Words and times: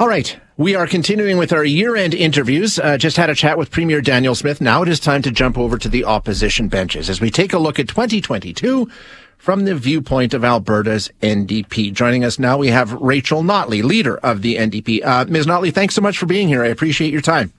All 0.00 0.08
right. 0.08 0.34
We 0.56 0.74
are 0.76 0.86
continuing 0.86 1.36
with 1.36 1.52
our 1.52 1.62
year 1.62 1.94
end 1.94 2.14
interviews. 2.14 2.78
Uh, 2.78 2.96
just 2.96 3.18
had 3.18 3.28
a 3.28 3.34
chat 3.34 3.58
with 3.58 3.70
Premier 3.70 4.00
Danielle 4.00 4.34
Smith. 4.34 4.58
Now 4.58 4.80
it 4.80 4.88
is 4.88 4.98
time 4.98 5.20
to 5.20 5.30
jump 5.30 5.58
over 5.58 5.76
to 5.76 5.90
the 5.90 6.06
opposition 6.06 6.68
benches 6.68 7.10
as 7.10 7.20
we 7.20 7.30
take 7.30 7.52
a 7.52 7.58
look 7.58 7.78
at 7.78 7.86
2022 7.86 8.90
from 9.36 9.66
the 9.66 9.74
viewpoint 9.74 10.32
of 10.32 10.42
Alberta's 10.42 11.10
NDP. 11.20 11.92
Joining 11.92 12.24
us 12.24 12.38
now, 12.38 12.56
we 12.56 12.68
have 12.68 12.94
Rachel 12.94 13.42
Notley, 13.42 13.82
leader 13.82 14.16
of 14.16 14.40
the 14.40 14.56
NDP. 14.56 15.04
Uh, 15.04 15.26
Ms. 15.28 15.46
Notley, 15.46 15.70
thanks 15.72 15.96
so 15.96 16.00
much 16.00 16.16
for 16.16 16.24
being 16.24 16.48
here. 16.48 16.64
I 16.64 16.68
appreciate 16.68 17.12
your 17.12 17.20
time. 17.20 17.52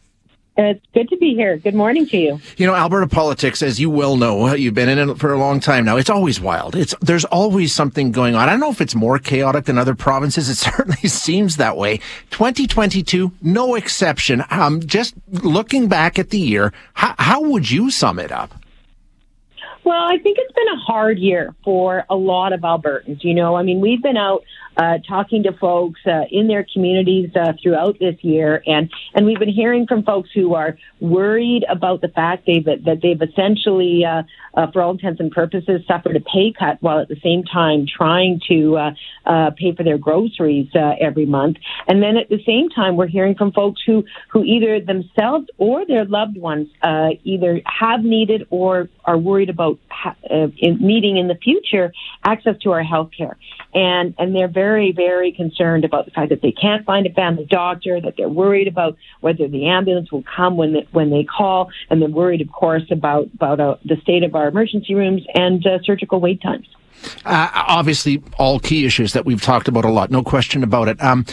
It's 0.66 0.86
good 0.94 1.10
to 1.10 1.18
be 1.18 1.34
here. 1.34 1.58
Good 1.58 1.76
morning 1.76 2.08
to 2.08 2.18
you. 2.18 2.40
You 2.58 2.68
know, 2.68 2.76
Alberta 2.76 3.08
politics, 3.08 3.62
as 3.62 3.80
you 3.80 3.90
well 3.90 4.18
know, 4.18 4.54
you've 4.54 4.74
been 4.74 4.90
in 4.90 5.10
it 5.10 5.18
for 5.18 5.34
a 5.34 5.38
long 5.38 5.60
time 5.60 5.86
now. 5.86 5.98
It's 5.98 6.10
always 6.10 6.40
wild. 6.40 6.76
It's 6.76 6.96
there's 7.02 7.26
always 7.26 7.74
something 7.74 8.12
going 8.12 8.36
on. 8.36 8.48
I 8.48 8.52
don't 8.52 8.60
know 8.60 8.72
if 8.72 8.82
it's 8.82 8.96
more 8.96 9.20
chaotic 9.20 9.66
than 9.66 9.78
other 9.78 9.96
provinces. 9.96 10.50
It 10.50 10.56
certainly 10.58 11.08
seems 11.08 11.58
that 11.58 11.78
way. 11.78 11.98
2022, 12.32 13.32
no 13.42 13.76
exception. 13.76 14.44
Um, 14.50 14.82
just 14.82 15.14
looking 15.30 15.88
back 15.88 16.20
at 16.20 16.30
the 16.30 16.40
year, 16.40 16.74
how, 16.94 17.16
how 17.18 17.42
would 17.42 17.70
you 17.70 17.92
sum 17.92 18.20
it 18.20 18.32
up? 18.32 18.54
Well, 19.84 20.04
I 20.04 20.18
think 20.20 20.38
it's 20.40 20.54
been 20.54 20.68
a 20.68 20.78
hard 20.78 21.18
year 21.18 21.56
for 21.64 22.06
a 22.10 22.16
lot 22.16 22.54
of 22.54 22.62
Albertans. 22.62 23.24
You 23.24 23.34
know, 23.34 23.56
I 23.56 23.64
mean, 23.64 23.82
we've 23.82 24.02
been 24.02 24.18
out 24.18 24.44
uh, 24.82 24.98
talking 25.08 25.44
to 25.44 25.54
folks 25.54 26.00
uh, 26.08 26.24
in 26.32 26.48
their 26.48 26.66
communities 26.74 27.30
uh, 27.36 27.54
throughout 27.62 28.00
this 28.00 28.16
year, 28.22 28.64
and 28.66 28.90
and 29.14 29.26
we've 29.28 29.38
been 29.38 29.58
hearing 29.62 29.86
from 29.86 30.02
folks 30.04 30.30
who 30.34 30.56
are 30.56 30.76
worried 31.00 31.64
about 31.70 32.02
the 32.02 32.08
fact 32.08 32.48
they've 32.48 32.66
that 32.66 33.00
they've 33.04 33.22
essentially, 33.22 34.04
uh, 34.04 34.24
uh, 34.56 34.72
for 34.72 34.82
all 34.82 34.92
intents 34.92 35.20
and 35.20 35.32
purposes, 35.32 35.82
suffered 35.88 36.16
a 36.16 36.20
pay 36.22 36.52
cut 36.58 36.78
while 36.82 37.00
at 37.00 37.10
the 37.10 37.20
same 37.24 37.44
time 37.44 37.86
trying 37.86 38.40
to 38.48 38.78
uh, 38.78 39.52
pay 39.56 39.72
for 39.76 39.84
their 39.84 40.00
groceries 40.00 40.70
every 41.00 41.28
month, 41.28 41.58
and 41.88 42.02
then 42.02 42.18
at 42.18 42.30
the 42.30 42.42
same 42.44 42.70
time 42.70 42.98
we're 42.98 43.14
hearing 43.18 43.36
from 43.36 43.52
folks 43.52 43.82
who 43.86 44.04
who 44.30 44.44
either 44.44 44.80
themselves 44.80 45.46
or 45.60 45.86
their 45.86 46.06
loved 46.06 46.38
ones 46.38 46.68
either 47.24 47.62
have 47.66 48.02
needed 48.04 48.48
or 48.50 48.90
are 49.06 49.18
worried 49.18 49.50
about 49.50 49.78
ha- 49.90 50.16
in 50.58 50.78
needing 50.82 51.18
in 51.18 51.28
the 51.28 51.36
future 51.36 51.94
access 52.24 52.56
to 52.64 52.72
our 52.72 52.84
health 52.84 53.12
care, 53.16 53.38
and 53.76 54.16
and 54.18 54.36
they're 54.36 54.48
very, 54.48 54.71
very 54.72 54.92
very 54.92 55.32
concerned 55.32 55.84
about 55.84 56.06
the 56.06 56.12
fact 56.12 56.30
that 56.30 56.42
they 56.42 56.52
can't 56.52 56.86
find 56.86 57.06
a 57.06 57.14
family 57.14 57.46
doctor, 57.46 58.00
that 58.00 58.14
they're 58.18 58.30
worried 58.30 58.68
about 58.68 58.98
whether 59.20 59.48
the 59.48 59.68
ambulance 59.68 60.12
will 60.12 60.24
come 60.36 60.56
when 60.56 60.74
they, 60.74 60.88
when 60.92 61.10
they 61.10 61.24
call, 61.24 61.70
and 61.90 62.02
they're 62.02 62.10
worried, 62.24 62.42
of 62.42 62.52
course, 62.52 62.84
about 62.90 63.26
about 63.36 63.60
uh, 63.60 63.76
the 63.86 63.98
state 64.02 64.24
of 64.24 64.36
our 64.36 64.48
emergency 64.48 64.94
rooms 64.96 65.24
and 65.34 65.66
uh, 65.66 65.80
surgical 65.84 66.20
wait 66.20 66.42
times. 66.42 66.68
Uh, 67.26 67.50
obviously, 67.54 68.24
all 68.38 68.60
key 68.60 68.86
issues 68.86 69.14
that 69.14 69.26
we've 69.26 69.42
talked 69.42 69.68
about 69.68 69.86
a 69.86 69.90
lot, 69.90 70.12
no 70.12 70.24
question 70.24 70.64
about 70.64 70.88
it. 70.88 71.02
Um, 71.04 71.26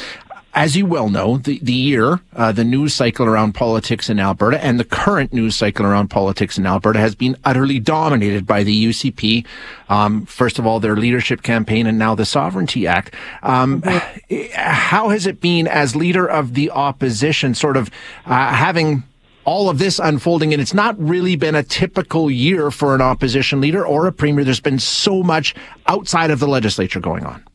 as 0.59 0.77
you 0.77 0.85
well 0.87 1.09
know, 1.09 1.39
the, 1.39 1.61
the 1.61 1.73
year, 1.73 2.21
uh, 2.35 2.51
the 2.51 2.65
news 2.65 2.93
cycle 2.93 3.27
around 3.27 3.53
politics 3.53 4.11
in 4.11 4.19
Alberta 4.19 4.63
and 4.63 4.81
the 4.81 4.85
current 4.85 5.33
news 5.33 5.55
cycle 5.55 5.87
around 5.87 6.09
politics 6.09 6.59
in 6.59 6.67
Alberta 6.67 6.99
has 6.99 7.15
been 7.15 7.37
utterly 7.45 7.79
dominated 7.79 8.45
by 8.45 8.65
the 8.65 8.87
UCP. 8.87 9.47
Um, 9.89 10.27
first 10.27 10.59
of 10.59 10.67
all, 10.67 10.81
their 10.81 10.97
leadership 10.97 11.43
campaign 11.43 11.87
and 11.87 11.97
now 11.97 12.17
the 12.17 12.27
Sovereignty 12.27 12.89
Act. 12.89 13.15
Um, 13.45 13.83
mm-hmm. 13.83 14.61
How 14.61 15.11
has 15.11 15.29
it 15.29 15.41
been 15.41 15.69
as 15.69 15.95
leader 15.95 16.29
of 16.29 16.55
the 16.55 16.73
opposition, 16.73 17.55
sort 17.55 17.77
of 17.77 17.89
uh, 18.27 18.53
having 18.53 19.05
all 19.45 19.71
of 19.71 19.79
this 19.79 20.01
unfolding, 20.01 20.53
and 20.53 20.61
it's 20.61 20.75
not 20.75 20.99
really 20.99 21.37
been 21.37 21.55
a 21.55 21.63
typical 21.63 22.33
year 22.33 22.73
for 22.73 22.97
an 22.97 23.01
opposition 23.01 23.61
leader 23.61 23.87
or 23.87 24.09
a 24.09 24.13
premier. 24.13 24.45
There's 24.45 24.59
been 24.59 24.81
so 24.81 25.23
much 25.23 25.55
outside 25.87 26.33
of 26.33 26.41
the 26.41 26.49
legislature 26.49 26.99
going 26.99 27.25
on. 27.25 27.48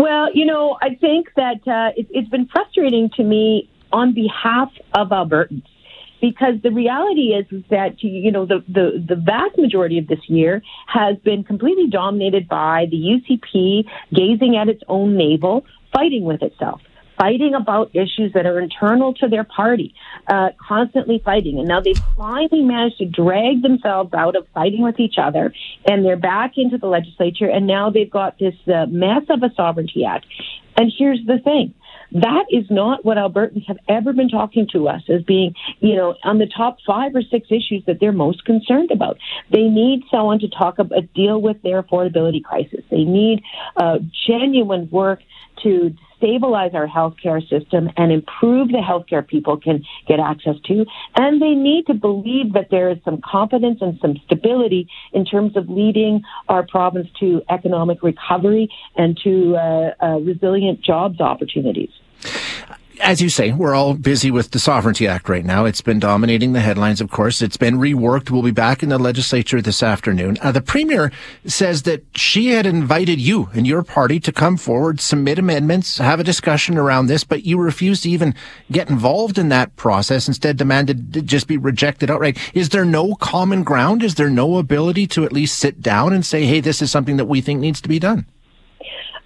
Well, 0.00 0.32
you 0.32 0.46
know, 0.46 0.78
I 0.80 0.94
think 0.94 1.28
that 1.36 1.60
uh, 1.68 1.92
it, 1.94 2.06
it's 2.08 2.30
been 2.30 2.46
frustrating 2.46 3.10
to 3.18 3.22
me 3.22 3.68
on 3.92 4.14
behalf 4.14 4.72
of 4.94 5.10
Albertans 5.10 5.66
because 6.22 6.54
the 6.62 6.70
reality 6.70 7.34
is, 7.34 7.44
is 7.50 7.64
that 7.68 8.02
you 8.02 8.32
know 8.32 8.46
the, 8.46 8.64
the 8.66 9.04
the 9.06 9.14
vast 9.14 9.58
majority 9.58 9.98
of 9.98 10.06
this 10.06 10.20
year 10.26 10.62
has 10.86 11.18
been 11.18 11.44
completely 11.44 11.88
dominated 11.88 12.48
by 12.48 12.86
the 12.90 12.96
UCP 12.96 13.84
gazing 14.14 14.56
at 14.56 14.70
its 14.70 14.82
own 14.88 15.18
navel, 15.18 15.66
fighting 15.92 16.24
with 16.24 16.42
itself 16.42 16.80
fighting 17.20 17.54
about 17.54 17.90
issues 17.94 18.32
that 18.34 18.46
are 18.46 18.58
internal 18.58 19.12
to 19.12 19.28
their 19.28 19.44
party, 19.44 19.94
uh, 20.26 20.48
constantly 20.66 21.20
fighting. 21.22 21.58
And 21.58 21.68
now 21.68 21.80
they've 21.80 22.02
finally 22.16 22.62
managed 22.62 22.98
to 22.98 23.04
drag 23.04 23.62
themselves 23.62 24.14
out 24.14 24.36
of 24.36 24.46
fighting 24.54 24.82
with 24.82 24.98
each 24.98 25.16
other, 25.22 25.52
and 25.86 26.04
they're 26.04 26.16
back 26.16 26.52
into 26.56 26.78
the 26.78 26.86
legislature, 26.86 27.48
and 27.48 27.66
now 27.66 27.90
they've 27.90 28.10
got 28.10 28.38
this 28.38 28.54
uh, 28.66 28.86
mess 28.86 29.24
of 29.28 29.42
a 29.42 29.52
Sovereignty 29.54 30.04
Act. 30.04 30.24
And 30.76 30.90
here's 30.96 31.20
the 31.26 31.38
thing. 31.44 31.74
That 32.12 32.46
is 32.50 32.64
not 32.70 33.04
what 33.04 33.18
Albertans 33.18 33.66
have 33.66 33.78
ever 33.88 34.12
been 34.12 34.28
talking 34.28 34.66
to 34.72 34.88
us 34.88 35.02
as 35.08 35.22
being, 35.22 35.54
you 35.78 35.94
know, 35.94 36.16
on 36.24 36.38
the 36.38 36.46
top 36.46 36.78
five 36.86 37.14
or 37.14 37.22
six 37.22 37.48
issues 37.50 37.84
that 37.86 37.98
they're 38.00 38.12
most 38.12 38.44
concerned 38.44 38.90
about. 38.90 39.18
They 39.52 39.64
need 39.64 40.02
someone 40.10 40.40
to 40.40 40.48
talk 40.48 40.78
about, 40.78 41.12
deal 41.14 41.40
with 41.40 41.62
their 41.62 41.82
affordability 41.82 42.42
crisis. 42.42 42.82
They 42.90 43.04
need 43.04 43.42
uh, 43.76 43.98
genuine 44.26 44.88
work 44.90 45.20
to 45.62 45.94
stabilize 46.20 46.72
our 46.74 46.86
healthcare 46.86 47.40
system 47.48 47.88
and 47.96 48.12
improve 48.12 48.68
the 48.68 48.78
healthcare 48.78 49.26
people 49.26 49.56
can 49.56 49.82
get 50.06 50.20
access 50.20 50.56
to. 50.66 50.84
And 51.16 51.40
they 51.40 51.54
need 51.54 51.86
to 51.86 51.94
believe 51.94 52.52
that 52.52 52.68
there 52.70 52.90
is 52.90 52.98
some 53.04 53.20
confidence 53.24 53.78
and 53.80 53.98
some 54.00 54.16
stability 54.26 54.88
in 55.12 55.24
terms 55.24 55.56
of 55.56 55.68
leading 55.68 56.22
our 56.48 56.64
province 56.66 57.08
to 57.20 57.42
economic 57.48 58.02
recovery 58.02 58.68
and 58.96 59.18
to 59.24 59.56
uh, 59.56 59.94
uh, 60.00 60.18
resilient 60.20 60.82
jobs 60.82 61.20
opportunities 61.20 61.90
as 63.00 63.20
you 63.20 63.28
say, 63.28 63.52
we're 63.52 63.74
all 63.74 63.94
busy 63.94 64.30
with 64.30 64.50
the 64.50 64.58
Sovereignty 64.58 65.08
Act 65.08 65.28
right 65.28 65.44
now. 65.44 65.64
It's 65.64 65.80
been 65.80 65.98
dominating 65.98 66.52
the 66.52 66.60
headlines, 66.60 67.00
of 67.00 67.10
course. 67.10 67.42
It's 67.42 67.56
been 67.56 67.76
reworked. 67.76 68.30
We'll 68.30 68.42
be 68.42 68.50
back 68.50 68.82
in 68.82 68.88
the 68.88 68.98
legislature 68.98 69.60
this 69.60 69.82
afternoon. 69.82 70.38
Uh, 70.40 70.52
the 70.52 70.60
Premier 70.60 71.10
says 71.46 71.82
that 71.82 72.04
she 72.14 72.48
had 72.48 72.66
invited 72.66 73.20
you 73.20 73.48
and 73.54 73.66
your 73.66 73.82
party 73.82 74.20
to 74.20 74.32
come 74.32 74.56
forward, 74.56 75.00
submit 75.00 75.38
amendments, 75.38 75.98
have 75.98 76.20
a 76.20 76.24
discussion 76.24 76.76
around 76.76 77.06
this, 77.06 77.24
but 77.24 77.44
you 77.44 77.58
refused 77.58 78.04
to 78.04 78.10
even 78.10 78.34
get 78.70 78.90
involved 78.90 79.38
in 79.38 79.48
that 79.48 79.74
process, 79.76 80.28
instead 80.28 80.56
demanded 80.56 81.12
to 81.14 81.22
just 81.22 81.46
be 81.46 81.56
rejected 81.56 82.10
outright. 82.10 82.38
Is 82.54 82.68
there 82.68 82.84
no 82.84 83.14
common 83.14 83.62
ground? 83.62 84.02
Is 84.02 84.16
there 84.16 84.30
no 84.30 84.58
ability 84.58 85.06
to 85.08 85.24
at 85.24 85.32
least 85.32 85.58
sit 85.58 85.80
down 85.80 86.12
and 86.12 86.24
say, 86.24 86.44
hey, 86.44 86.60
this 86.60 86.82
is 86.82 86.90
something 86.90 87.16
that 87.16 87.26
we 87.26 87.40
think 87.40 87.60
needs 87.60 87.80
to 87.80 87.88
be 87.88 87.98
done? 87.98 88.26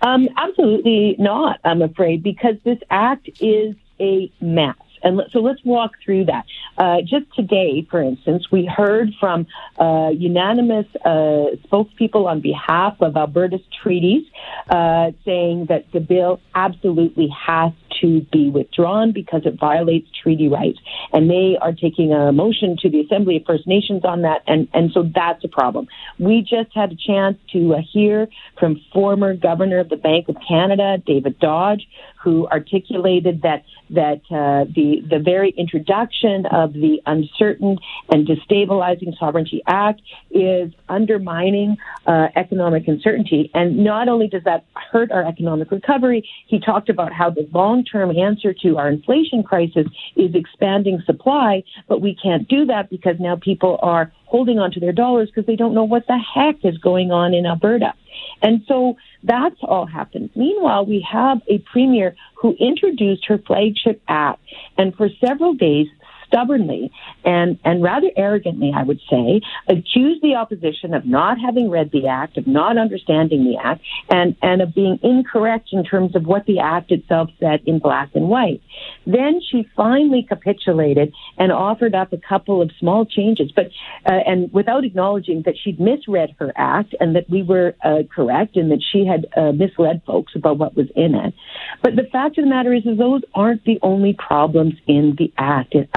Um, 0.04 0.28
absolutely 0.36 1.16
not, 1.18 1.60
I'm 1.64 1.80
afraid, 1.80 2.22
because 2.22 2.56
this 2.62 2.78
act 2.90 3.28
is 3.40 3.74
a 3.98 4.30
mess. 4.40 4.76
And 5.02 5.20
so 5.32 5.40
let's 5.40 5.62
walk 5.64 5.92
through 6.02 6.26
that. 6.26 6.44
Uh, 6.78 7.02
just 7.02 7.26
today, 7.34 7.86
for 7.90 8.00
instance, 8.00 8.50
we 8.50 8.64
heard 8.64 9.12
from 9.20 9.46
uh, 9.78 10.10
unanimous 10.14 10.86
uh, 11.04 11.56
spokespeople 11.66 12.24
on 12.26 12.40
behalf 12.40 12.96
of 13.00 13.16
Alberta's 13.16 13.60
treaties 13.82 14.24
uh, 14.68 15.12
saying 15.24 15.66
that 15.66 15.90
the 15.92 16.00
bill 16.00 16.40
absolutely 16.54 17.28
has 17.28 17.72
to 18.04 18.20
be 18.32 18.50
withdrawn 18.50 19.12
because 19.12 19.42
it 19.46 19.58
violates 19.58 20.08
treaty 20.22 20.48
rights. 20.48 20.78
And 21.12 21.30
they 21.30 21.56
are 21.60 21.72
taking 21.72 22.12
a 22.12 22.32
motion 22.32 22.76
to 22.82 22.90
the 22.90 23.00
Assembly 23.00 23.36
of 23.38 23.44
First 23.46 23.66
Nations 23.66 24.04
on 24.04 24.22
that. 24.22 24.42
And, 24.46 24.68
and 24.74 24.90
so 24.92 25.10
that's 25.14 25.42
a 25.44 25.48
problem. 25.48 25.88
We 26.18 26.42
just 26.42 26.74
had 26.74 26.92
a 26.92 26.96
chance 26.96 27.38
to 27.52 27.74
uh, 27.74 27.78
hear 27.92 28.28
from 28.58 28.80
former 28.92 29.34
Governor 29.34 29.80
of 29.80 29.88
the 29.88 29.96
Bank 29.96 30.28
of 30.28 30.36
Canada, 30.46 30.98
David 31.04 31.38
Dodge, 31.38 31.86
who 32.24 32.48
articulated 32.48 33.42
that 33.42 33.64
that 33.90 34.22
uh, 34.30 34.64
the 34.74 35.04
the 35.08 35.18
very 35.22 35.50
introduction 35.50 36.46
of 36.46 36.72
the 36.72 37.02
uncertain 37.04 37.76
and 38.08 38.26
destabilizing 38.26 39.16
Sovereignty 39.18 39.62
Act 39.66 40.00
is 40.30 40.72
undermining 40.88 41.76
uh, 42.06 42.28
economic 42.34 42.88
uncertainty. 42.88 43.50
And 43.52 43.84
not 43.84 44.08
only 44.08 44.28
does 44.28 44.44
that 44.44 44.64
hurt 44.90 45.12
our 45.12 45.22
economic 45.26 45.70
recovery, 45.70 46.26
he 46.46 46.60
talked 46.60 46.88
about 46.88 47.12
how 47.12 47.28
the 47.28 47.46
long 47.52 47.84
term 47.94 48.16
answer 48.16 48.52
to 48.52 48.76
our 48.76 48.88
inflation 48.88 49.44
crisis 49.44 49.86
is 50.16 50.34
expanding 50.34 51.00
supply, 51.06 51.62
but 51.88 52.00
we 52.00 52.16
can't 52.20 52.48
do 52.48 52.66
that 52.66 52.90
because 52.90 53.14
now 53.20 53.36
people 53.36 53.78
are 53.82 54.12
holding 54.24 54.58
onto 54.58 54.80
their 54.80 54.92
dollars 54.92 55.28
because 55.30 55.46
they 55.46 55.54
don't 55.54 55.74
know 55.74 55.84
what 55.84 56.04
the 56.08 56.18
heck 56.18 56.56
is 56.64 56.76
going 56.78 57.12
on 57.12 57.32
in 57.34 57.46
Alberta. 57.46 57.94
And 58.42 58.62
so 58.66 58.96
that's 59.22 59.60
all 59.62 59.86
happened. 59.86 60.30
Meanwhile, 60.34 60.86
we 60.86 61.06
have 61.10 61.40
a 61.48 61.58
premier 61.58 62.16
who 62.34 62.56
introduced 62.58 63.26
her 63.26 63.38
flagship 63.38 64.02
act 64.08 64.40
and 64.76 64.94
for 64.96 65.08
several 65.24 65.54
days 65.54 65.86
stubbornly 66.26 66.92
and, 67.24 67.58
and 67.64 67.82
rather 67.82 68.10
arrogantly, 68.16 68.72
I 68.74 68.82
would 68.82 69.00
say, 69.10 69.40
accused 69.68 70.22
the 70.22 70.34
opposition 70.34 70.94
of 70.94 71.06
not 71.06 71.38
having 71.38 71.70
read 71.70 71.90
the 71.92 72.08
act, 72.08 72.36
of 72.36 72.46
not 72.46 72.78
understanding 72.78 73.44
the 73.44 73.56
act, 73.62 73.82
and, 74.10 74.36
and 74.42 74.62
of 74.62 74.74
being 74.74 74.98
incorrect 75.02 75.68
in 75.72 75.84
terms 75.84 76.14
of 76.16 76.26
what 76.26 76.46
the 76.46 76.60
act 76.60 76.90
itself 76.90 77.30
said 77.40 77.60
in 77.66 77.78
black 77.78 78.10
and 78.14 78.28
white. 78.28 78.62
Then 79.06 79.40
she 79.50 79.68
finally 79.76 80.24
capitulated 80.28 81.12
and 81.38 81.52
offered 81.52 81.94
up 81.94 82.12
a 82.12 82.18
couple 82.18 82.62
of 82.62 82.70
small 82.78 83.04
changes, 83.04 83.52
but 83.54 83.66
uh, 84.06 84.12
and 84.26 84.52
without 84.52 84.84
acknowledging 84.84 85.42
that 85.46 85.54
she'd 85.62 85.80
misread 85.80 86.34
her 86.38 86.52
act 86.56 86.94
and 87.00 87.16
that 87.16 87.28
we 87.28 87.42
were 87.42 87.74
uh, 87.84 88.02
correct 88.14 88.56
and 88.56 88.70
that 88.70 88.82
she 88.92 89.06
had 89.06 89.26
uh, 89.36 89.52
misled 89.52 90.02
folks 90.06 90.32
about 90.34 90.58
what 90.58 90.76
was 90.76 90.86
in 90.94 91.14
it. 91.14 91.34
But 91.82 91.96
the 91.96 92.04
fact 92.10 92.38
of 92.38 92.44
the 92.44 92.50
matter 92.50 92.72
is, 92.72 92.86
is 92.86 92.98
those 92.98 93.22
aren't 93.34 93.64
the 93.64 93.78
only 93.82 94.14
problems 94.14 94.74
in 94.86 95.14
the 95.18 95.32
act. 95.36 95.74
It 95.74 95.88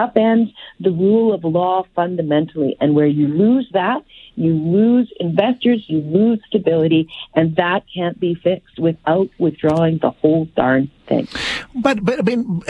the 0.80 0.92
rule 0.92 1.34
of 1.34 1.44
law 1.44 1.86
fundamentally, 1.96 2.76
and 2.80 2.96
where 2.96 3.08
you 3.08 3.28
lose 3.28 3.70
that, 3.74 4.04
you 4.36 4.54
lose 4.54 5.12
investors, 5.20 5.84
you 5.88 6.00
lose 6.00 6.40
stability, 6.48 7.08
and 7.36 7.56
that 7.56 7.84
can't 7.94 8.20
be 8.20 8.36
fixed 8.36 8.80
without 8.80 9.30
withdrawing 9.38 10.00
the 10.00 10.12
whole 10.12 10.46
darn 10.56 10.90
thing. 11.08 11.28
But, 11.76 12.04
but 12.04 12.20
I 12.20 12.22
mean, 12.24 12.62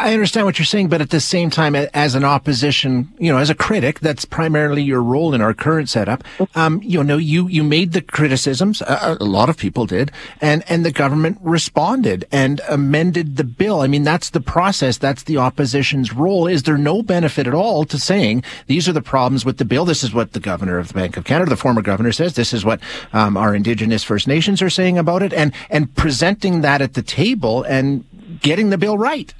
I 0.00 0.14
understand 0.14 0.46
what 0.46 0.58
you're 0.58 0.64
saying, 0.64 0.88
but 0.88 1.02
at 1.02 1.10
the 1.10 1.20
same 1.20 1.50
time, 1.50 1.74
as 1.74 2.14
an 2.14 2.24
opposition, 2.24 3.12
you 3.18 3.30
know, 3.30 3.38
as 3.38 3.50
a 3.50 3.54
critic, 3.54 4.00
that's 4.00 4.24
primarily 4.24 4.82
your 4.82 5.02
role 5.02 5.34
in 5.34 5.42
our 5.42 5.52
current 5.52 5.90
setup. 5.90 6.24
Um, 6.54 6.80
you 6.82 7.04
know, 7.04 7.18
you 7.18 7.48
you 7.48 7.62
made 7.62 7.92
the 7.92 8.00
criticisms. 8.00 8.80
Uh, 8.80 9.18
a 9.20 9.24
lot 9.24 9.50
of 9.50 9.58
people 9.58 9.84
did, 9.84 10.10
and 10.40 10.64
and 10.68 10.86
the 10.86 10.90
government 10.90 11.36
responded 11.42 12.24
and 12.32 12.62
amended 12.66 13.36
the 13.36 13.44
bill. 13.44 13.82
I 13.82 13.88
mean, 13.88 14.02
that's 14.02 14.30
the 14.30 14.40
process. 14.40 14.96
That's 14.96 15.24
the 15.24 15.36
opposition's 15.36 16.14
role. 16.14 16.46
Is 16.46 16.62
there 16.62 16.78
no 16.78 17.02
benefit 17.02 17.46
at 17.46 17.54
all 17.54 17.84
to 17.84 17.98
saying 17.98 18.42
these 18.68 18.88
are 18.88 18.94
the 18.94 19.02
problems 19.02 19.44
with 19.44 19.58
the 19.58 19.66
bill? 19.66 19.84
This 19.84 20.02
is 20.02 20.14
what 20.14 20.32
the 20.32 20.40
governor 20.40 20.78
of 20.78 20.88
the 20.88 20.94
Bank 20.94 21.18
of 21.18 21.24
Canada, 21.24 21.50
the 21.50 21.56
former 21.56 21.82
governor, 21.82 22.12
says. 22.12 22.34
This 22.34 22.54
is 22.54 22.64
what 22.64 22.80
um, 23.12 23.36
our 23.36 23.54
Indigenous 23.54 24.02
First 24.02 24.26
Nations 24.26 24.62
are 24.62 24.70
saying 24.70 24.96
about 24.96 25.22
it, 25.22 25.34
and 25.34 25.52
and 25.68 25.94
presenting 25.94 26.62
that 26.62 26.80
at 26.80 26.94
the 26.94 27.02
table 27.02 27.64
and 27.64 28.06
getting 28.40 28.70
the 28.70 28.78
bill 28.78 28.96
right. 28.96 29.34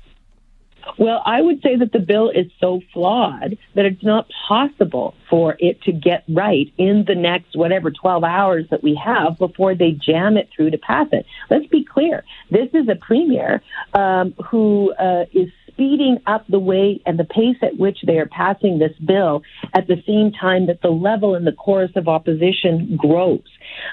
Well, 0.99 1.23
I 1.25 1.41
would 1.41 1.63
say 1.63 1.77
that 1.77 1.93
the 1.93 1.99
bill 1.99 2.31
is 2.31 2.47
so 2.61 2.81
flawed 2.93 3.57
that 3.75 3.85
it's 3.85 4.03
not 4.03 4.29
possible 4.49 5.15
for 5.29 5.57
it 5.59 5.81
to 5.83 5.93
get 5.93 6.25
right 6.29 6.73
in 6.79 7.05
the 7.07 7.15
next 7.15 7.57
whatever 7.57 7.91
12 7.91 8.25
hours 8.25 8.67
that 8.71 8.83
we 8.83 9.01
have 9.03 9.39
before 9.39 9.75
they 9.75 9.93
jam 9.93 10.37
it 10.37 10.49
through 10.55 10.71
to 10.71 10.79
pass 10.79 11.09
it. 11.13 11.27
Let's 11.49 11.67
be 11.67 11.85
clear. 11.85 12.25
This 12.51 12.69
is 12.75 12.89
a 12.89 12.97
premier 12.97 13.63
um, 13.95 14.35
who 14.51 14.93
uh, 14.95 15.27
is 15.33 15.51
speeding 15.81 16.19
up 16.27 16.47
the 16.49 16.59
way 16.59 17.01
and 17.07 17.19
the 17.19 17.25
pace 17.25 17.57
at 17.63 17.79
which 17.79 17.99
they 18.07 18.19
are 18.19 18.27
passing 18.27 18.79
this 18.79 18.93
bill 18.99 19.43
at 19.73 19.87
the 19.87 20.03
same 20.07 20.31
time 20.33 20.67
that 20.67 20.83
the 20.83 20.91
level 20.91 21.35
and 21.35 21.47
the 21.47 21.53
chorus 21.53 21.91
of 21.97 22.07
opposition 22.07 22.99
grows. 22.99 23.41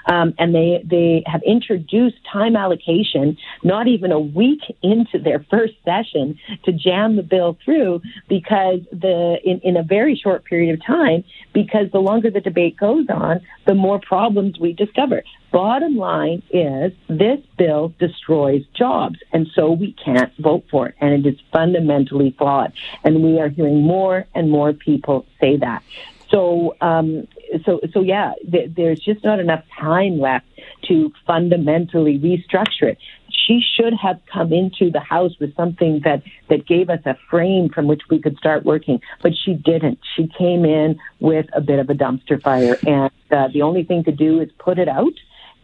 Um, 0.05 0.33
and 0.37 0.53
they, 0.53 0.81
they 0.83 1.23
have 1.25 1.41
introduced 1.43 2.17
time 2.31 2.55
allocation 2.55 3.37
not 3.63 3.87
even 3.87 4.11
a 4.11 4.19
week 4.19 4.61
into 4.81 5.19
their 5.19 5.39
first 5.49 5.73
session 5.83 6.39
to 6.63 6.71
jam 6.71 7.15
the 7.15 7.23
bill 7.23 7.57
through 7.63 8.01
because 8.27 8.79
the 8.91 9.37
in, 9.43 9.59
in 9.61 9.77
a 9.77 9.83
very 9.83 10.15
short 10.15 10.45
period 10.45 10.73
of 10.73 10.85
time 10.85 11.23
because 11.53 11.87
the 11.91 11.99
longer 11.99 12.29
the 12.29 12.41
debate 12.41 12.77
goes 12.77 13.05
on, 13.09 13.41
the 13.65 13.73
more 13.73 13.99
problems 13.99 14.59
we 14.59 14.73
discover. 14.73 15.23
Bottom 15.51 15.95
line 15.95 16.43
is 16.51 16.91
this 17.07 17.39
bill 17.57 17.93
destroys 17.99 18.63
jobs, 18.73 19.17
and 19.31 19.47
so 19.55 19.71
we 19.71 19.93
can't 19.93 20.31
vote 20.37 20.65
for 20.69 20.89
it, 20.89 20.95
and 20.99 21.25
it 21.25 21.29
is 21.29 21.39
fundamentally 21.51 22.35
flawed. 22.37 22.73
And 23.03 23.23
we 23.23 23.39
are 23.39 23.49
hearing 23.49 23.81
more 23.81 24.25
and 24.35 24.51
more 24.51 24.73
people 24.73 25.25
say 25.39 25.57
that. 25.57 25.83
So, 26.31 26.75
um, 26.81 27.27
so, 27.65 27.79
so 27.93 28.01
yeah, 28.01 28.33
th- 28.51 28.71
there's 28.75 28.99
just 28.99 29.23
not 29.23 29.39
enough 29.39 29.63
time 29.79 30.19
left 30.19 30.45
to 30.87 31.11
fundamentally 31.25 32.19
restructure 32.19 32.91
it. 32.91 32.97
She 33.31 33.61
should 33.75 33.93
have 33.93 34.19
come 34.31 34.51
into 34.51 34.91
the 34.91 34.99
House 34.99 35.31
with 35.39 35.55
something 35.55 36.01
that, 36.03 36.21
that 36.49 36.67
gave 36.67 36.89
us 36.89 36.99
a 37.05 37.15
frame 37.29 37.69
from 37.69 37.87
which 37.87 38.01
we 38.09 38.19
could 38.19 38.37
start 38.37 38.65
working, 38.65 38.99
but 39.21 39.33
she 39.45 39.53
didn't. 39.53 39.99
She 40.15 40.27
came 40.37 40.65
in 40.65 40.99
with 41.19 41.45
a 41.53 41.61
bit 41.61 41.79
of 41.79 41.89
a 41.89 41.93
dumpster 41.93 42.41
fire, 42.41 42.77
and 42.85 43.11
uh, 43.31 43.47
the 43.53 43.61
only 43.61 43.83
thing 43.83 44.03
to 44.03 44.11
do 44.11 44.41
is 44.41 44.49
put 44.59 44.79
it 44.79 44.89
out 44.89 45.13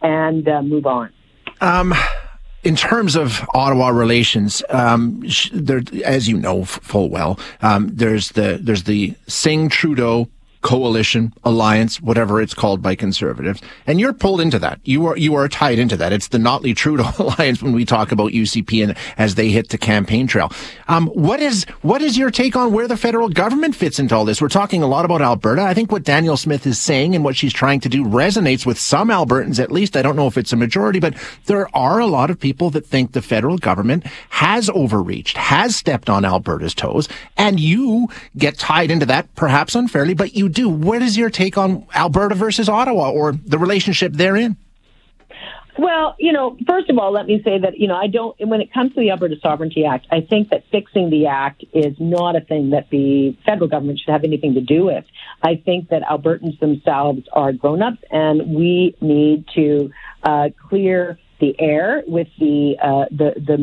and 0.00 0.48
uh, 0.48 0.62
move 0.62 0.86
on. 0.86 1.10
Um, 1.60 1.94
in 2.62 2.76
terms 2.76 3.16
of 3.16 3.46
Ottawa 3.52 3.88
relations, 3.88 4.62
um, 4.70 5.22
there, 5.52 5.82
as 6.04 6.28
you 6.28 6.38
know 6.38 6.64
full 6.64 7.10
well, 7.10 7.38
um, 7.60 7.90
there's 7.92 8.30
the 8.30 8.58
there's 8.60 8.84
the 8.84 9.14
Singh 9.28 9.68
Trudeau 9.68 10.28
coalition, 10.64 11.32
alliance, 11.44 12.00
whatever 12.00 12.40
it's 12.40 12.54
called 12.54 12.80
by 12.80 12.94
conservatives. 12.94 13.60
And 13.86 14.00
you're 14.00 14.14
pulled 14.14 14.40
into 14.40 14.58
that. 14.60 14.80
You 14.82 15.06
are, 15.06 15.16
you 15.16 15.34
are 15.34 15.46
tied 15.46 15.78
into 15.78 15.94
that. 15.98 16.10
It's 16.10 16.28
the 16.28 16.38
Notley 16.38 16.74
Trudeau 16.74 17.10
alliance 17.18 17.62
when 17.62 17.74
we 17.74 17.84
talk 17.84 18.10
about 18.10 18.32
UCP 18.32 18.82
and 18.82 18.96
as 19.18 19.34
they 19.34 19.50
hit 19.50 19.68
the 19.68 19.76
campaign 19.76 20.26
trail. 20.26 20.50
Um, 20.88 21.08
what 21.08 21.40
is, 21.40 21.64
what 21.82 22.00
is 22.00 22.16
your 22.16 22.30
take 22.30 22.56
on 22.56 22.72
where 22.72 22.88
the 22.88 22.96
federal 22.96 23.28
government 23.28 23.76
fits 23.76 23.98
into 23.98 24.16
all 24.16 24.24
this? 24.24 24.40
We're 24.40 24.48
talking 24.48 24.82
a 24.82 24.86
lot 24.86 25.04
about 25.04 25.20
Alberta. 25.20 25.60
I 25.60 25.74
think 25.74 25.92
what 25.92 26.02
Danielle 26.02 26.38
Smith 26.38 26.66
is 26.66 26.80
saying 26.80 27.14
and 27.14 27.22
what 27.22 27.36
she's 27.36 27.52
trying 27.52 27.80
to 27.80 27.90
do 27.90 28.02
resonates 28.02 28.64
with 28.64 28.78
some 28.78 29.08
Albertans 29.08 29.60
at 29.60 29.70
least. 29.70 29.98
I 29.98 30.02
don't 30.02 30.16
know 30.16 30.28
if 30.28 30.38
it's 30.38 30.54
a 30.54 30.56
majority, 30.56 30.98
but 30.98 31.14
there 31.44 31.68
are 31.76 32.00
a 32.00 32.06
lot 32.06 32.30
of 32.30 32.40
people 32.40 32.70
that 32.70 32.86
think 32.86 33.12
the 33.12 33.20
federal 33.20 33.58
government 33.58 34.06
has 34.30 34.70
overreached, 34.70 35.36
has 35.36 35.76
stepped 35.76 36.08
on 36.08 36.24
Alberta's 36.24 36.74
toes, 36.74 37.06
and 37.36 37.60
you 37.60 38.08
get 38.38 38.56
tied 38.56 38.90
into 38.90 39.04
that 39.04 39.32
perhaps 39.34 39.74
unfairly, 39.74 40.14
but 40.14 40.34
you 40.34 40.53
do. 40.54 40.68
What 40.68 41.02
is 41.02 41.16
your 41.16 41.30
take 41.30 41.58
on 41.58 41.86
Alberta 41.94 42.34
versus 42.34 42.68
Ottawa 42.68 43.10
or 43.10 43.32
the 43.32 43.58
relationship 43.58 44.12
therein? 44.12 44.56
Well, 45.76 46.14
you 46.20 46.32
know, 46.32 46.56
first 46.68 46.88
of 46.88 46.98
all, 46.98 47.12
let 47.12 47.26
me 47.26 47.42
say 47.44 47.58
that, 47.58 47.78
you 47.78 47.88
know, 47.88 47.96
I 47.96 48.06
don't, 48.06 48.36
when 48.46 48.60
it 48.60 48.72
comes 48.72 48.94
to 48.94 49.00
the 49.00 49.10
Alberta 49.10 49.34
Sovereignty 49.42 49.84
Act, 49.84 50.06
I 50.10 50.20
think 50.20 50.50
that 50.50 50.62
fixing 50.70 51.10
the 51.10 51.26
act 51.26 51.64
is 51.72 51.96
not 51.98 52.36
a 52.36 52.40
thing 52.40 52.70
that 52.70 52.90
the 52.90 53.36
federal 53.44 53.68
government 53.68 53.98
should 53.98 54.12
have 54.12 54.22
anything 54.22 54.54
to 54.54 54.60
do 54.60 54.84
with. 54.84 55.04
I 55.42 55.56
think 55.56 55.88
that 55.88 56.02
Albertans 56.02 56.60
themselves 56.60 57.22
are 57.32 57.52
grown 57.52 57.82
ups 57.82 57.98
and 58.10 58.54
we 58.54 58.96
need 59.00 59.46
to 59.56 59.90
uh, 60.22 60.50
clear 60.68 61.18
the 61.40 61.56
air 61.58 62.04
with 62.06 62.28
the, 62.38 62.76
uh, 62.80 63.06
the, 63.10 63.34
the 63.36 63.58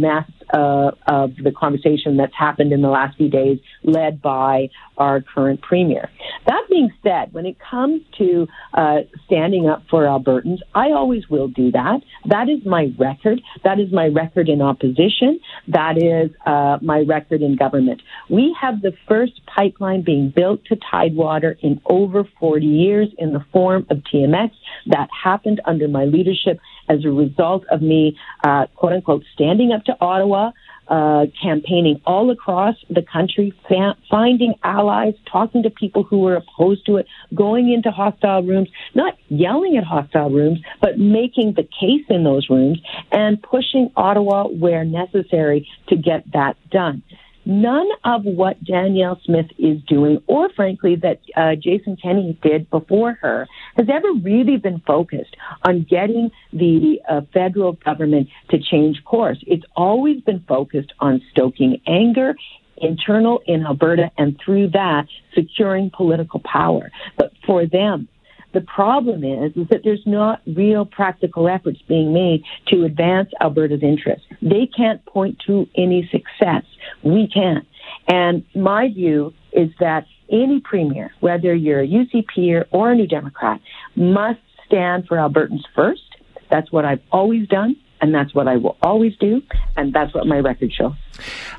uh, 0.53 0.91
of 1.07 1.35
the 1.41 1.51
conversation 1.51 2.17
that's 2.17 2.35
happened 2.35 2.73
in 2.73 2.81
the 2.81 2.89
last 2.89 3.17
few 3.17 3.29
days, 3.29 3.59
led 3.83 4.21
by 4.21 4.69
our 4.97 5.21
current 5.21 5.61
premier. 5.61 6.09
That 6.45 6.63
being 6.69 6.91
said, 7.03 7.33
when 7.33 7.45
it 7.45 7.57
comes 7.59 8.01
to 8.17 8.47
uh, 8.73 8.97
standing 9.25 9.67
up 9.67 9.83
for 9.89 10.03
Albertans, 10.03 10.59
I 10.73 10.91
always 10.91 11.29
will 11.29 11.47
do 11.47 11.71
that. 11.71 12.01
That 12.25 12.49
is 12.49 12.65
my 12.65 12.91
record. 12.97 13.41
That 13.63 13.79
is 13.79 13.91
my 13.91 14.07
record 14.07 14.49
in 14.49 14.61
opposition. 14.61 15.39
That 15.67 15.97
is 15.97 16.31
uh, 16.45 16.79
my 16.81 17.01
record 17.01 17.41
in 17.41 17.55
government. 17.55 18.01
We 18.29 18.55
have 18.59 18.81
the 18.81 18.93
first 19.07 19.41
pipeline 19.45 20.01
being 20.03 20.33
built 20.35 20.65
to 20.65 20.77
Tidewater 20.89 21.57
in 21.61 21.81
over 21.85 22.23
40 22.39 22.65
years 22.65 23.09
in 23.17 23.33
the 23.33 23.45
form 23.51 23.85
of 23.89 23.97
TMX. 23.97 24.51
That 24.87 25.09
happened 25.23 25.61
under 25.65 25.87
my 25.87 26.05
leadership 26.05 26.59
as 26.89 27.05
a 27.05 27.09
result 27.09 27.63
of 27.71 27.81
me, 27.81 28.17
uh, 28.43 28.65
quote 28.75 28.93
unquote, 28.93 29.23
standing 29.33 29.71
up 29.71 29.85
to 29.85 29.95
Ottawa, 30.01 30.51
uh, 30.91 31.25
campaigning 31.41 32.01
all 32.05 32.29
across 32.31 32.75
the 32.89 33.01
country, 33.01 33.53
fa- 33.69 33.95
finding 34.09 34.53
allies, 34.61 35.13
talking 35.31 35.63
to 35.63 35.69
people 35.69 36.03
who 36.03 36.19
were 36.19 36.35
opposed 36.35 36.85
to 36.85 36.97
it, 36.97 37.07
going 37.33 37.71
into 37.71 37.89
hostile 37.91 38.43
rooms, 38.43 38.67
not 38.93 39.17
yelling 39.29 39.77
at 39.77 39.85
hostile 39.85 40.29
rooms, 40.29 40.59
but 40.81 40.99
making 40.99 41.53
the 41.53 41.63
case 41.63 42.05
in 42.09 42.25
those 42.25 42.49
rooms 42.49 42.77
and 43.09 43.41
pushing 43.41 43.89
Ottawa 43.95 44.49
where 44.49 44.83
necessary 44.83 45.65
to 45.87 45.95
get 45.95 46.29
that 46.33 46.57
done. 46.69 47.01
None 47.45 47.87
of 48.03 48.23
what 48.23 48.63
Danielle 48.63 49.19
Smith 49.23 49.47
is 49.57 49.81
doing, 49.87 50.21
or 50.27 50.49
frankly, 50.55 50.95
that 50.97 51.19
uh, 51.35 51.55
Jason 51.55 51.97
Kenney 52.01 52.37
did 52.41 52.69
before 52.69 53.13
her, 53.21 53.47
has 53.77 53.87
ever 53.91 54.13
really 54.23 54.57
been 54.57 54.79
focused 54.85 55.35
on 55.63 55.85
getting 55.89 56.29
the 56.53 57.01
uh, 57.09 57.21
federal 57.33 57.73
government 57.73 58.29
to 58.49 58.59
change 58.59 59.03
course. 59.03 59.39
It's 59.47 59.65
always 59.75 60.21
been 60.21 60.43
focused 60.47 60.93
on 60.99 61.21
stoking 61.31 61.81
anger 61.87 62.35
internal 62.77 63.41
in 63.45 63.65
Alberta 63.65 64.11
and 64.17 64.39
through 64.43 64.69
that 64.69 65.05
securing 65.35 65.91
political 65.91 66.41
power. 66.43 66.91
But 67.17 67.31
for 67.45 67.65
them, 67.65 68.07
the 68.53 68.61
problem 68.61 69.23
is, 69.23 69.55
is 69.55 69.67
that 69.69 69.81
there's 69.83 70.05
not 70.05 70.41
real 70.45 70.85
practical 70.85 71.47
efforts 71.47 71.79
being 71.87 72.13
made 72.13 72.43
to 72.67 72.83
advance 72.83 73.29
Alberta's 73.39 73.83
interests. 73.83 74.25
They 74.41 74.67
can't 74.75 75.03
point 75.05 75.41
to 75.47 75.67
any 75.75 76.09
success. 76.11 76.63
We 77.03 77.29
can. 77.33 77.65
And 78.07 78.43
my 78.55 78.89
view 78.89 79.33
is 79.51 79.69
that 79.79 80.05
any 80.29 80.61
premier, 80.61 81.11
whether 81.19 81.53
you're 81.53 81.81
a 81.81 81.87
UCP 81.87 82.65
or 82.71 82.91
a 82.91 82.95
New 82.95 83.07
Democrat, 83.07 83.59
must 83.95 84.39
stand 84.65 85.07
for 85.07 85.17
Albertans 85.17 85.63
first. 85.75 86.01
That's 86.49 86.71
what 86.71 86.85
I've 86.85 87.01
always 87.11 87.47
done, 87.47 87.75
and 88.01 88.13
that's 88.13 88.33
what 88.33 88.47
I 88.47 88.57
will 88.57 88.77
always 88.81 89.15
do, 89.17 89.41
and 89.75 89.93
that's 89.93 90.13
what 90.13 90.25
my 90.27 90.39
record 90.39 90.73
shows. 90.73 90.93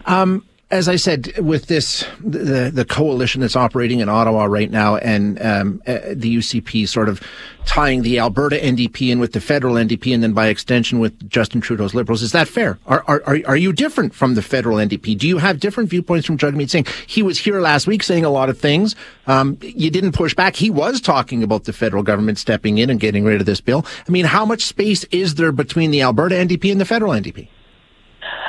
Um, 0.07 0.45
as 0.73 0.89
I 0.89 0.97
said, 0.97 1.37
with 1.39 1.67
this 1.67 2.05
the 2.25 2.71
the 2.73 2.87
coalition 2.87 3.43
that's 3.43 3.57
operating 3.57 4.01
in 4.01 4.09
Ottawa 4.09 4.47
right 4.47 4.71
now, 4.71 4.97
and 4.97 5.41
um, 5.43 5.83
uh, 5.87 5.99
the 6.15 6.39
UCP 6.39 6.89
sort 6.89 7.11
of 7.11 7.21
tying 7.67 8.03
the 8.03 8.19
Alberta 8.19 8.57
NDP 8.57 9.11
in 9.11 9.21
with 9.21 9.35
the 9.35 9.41
federal 9.41 9.75
NDP, 9.75 10.15
and 10.15 10.23
then 10.23 10.33
by 10.33 10.47
extension 10.47 10.99
with 10.99 11.29
Justin 11.29 11.61
Trudeau's 11.61 11.95
Liberals, 11.95 12.23
is 12.23 12.33
that 12.33 12.49
fair? 12.49 12.79
Are 12.87 13.05
are 13.07 13.23
are 13.47 13.57
you 13.57 13.75
different 13.75 14.15
from 14.15 14.35
the 14.35 14.41
federal 14.41 14.79
NDP? 14.79 15.19
Do 15.19 15.29
you 15.29 15.37
have 15.39 15.61
different 15.61 15.91
viewpoints 15.91 16.27
from 16.27 16.39
Jagmeet 16.39 16.71
Singh? 16.71 16.87
He 17.07 17.23
was 17.23 17.39
here 17.39 17.61
last 17.61 17.87
week 17.87 18.03
saying 18.03 18.25
a 18.25 18.31
lot 18.31 18.49
of 18.49 18.59
things. 18.59 18.97
Um, 19.27 19.59
you 19.61 19.91
didn't 19.91 20.13
push 20.13 20.35
back. 20.35 20.57
He 20.57 20.71
was 20.71 21.03
talking 21.03 21.43
about 21.43 21.65
the 21.65 21.75
federal 21.75 22.03
government 22.03 22.39
stepping 22.39 22.79
in 22.79 22.89
and 22.89 22.99
getting 22.99 23.25
rid 23.25 23.41
of 23.41 23.47
this 23.47 23.61
bill. 23.61 23.85
I 24.09 24.11
mean, 24.11 24.25
how 24.25 24.47
much 24.47 24.63
space 24.63 25.05
is 25.11 25.35
there 25.35 25.53
between 25.53 25.91
the 25.91 26.01
Alberta 26.01 26.35
NDP 26.35 26.73
and 26.73 26.81
the 26.81 26.87
federal 26.87 27.13
NDP? 27.13 27.49